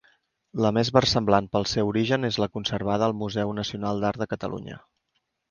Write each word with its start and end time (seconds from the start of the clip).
La 0.65 0.69
més 0.77 0.87
versemblant 0.95 1.49
pel 1.55 1.67
seu 1.73 1.91
origen 1.91 2.29
és 2.31 2.39
la 2.45 2.47
conservada 2.57 3.07
al 3.11 3.15
Museu 3.21 3.53
Nacional 3.61 4.03
d'Art 4.07 4.25
de 4.25 4.31
Catalunya. 4.35 4.81